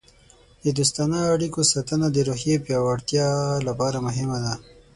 د 0.63 0.65
دوستانه 0.77 1.19
اړیکو 1.33 1.59
ساتنه 1.73 2.07
د 2.11 2.17
روحیې 2.27 2.55
د 2.59 2.63
پیاوړتیا 2.65 3.27
لپاره 3.67 3.97
مهمه 4.07 4.37
ده. 4.45 4.53